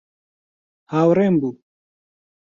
[0.93, 1.51] هاوڕێم بوو.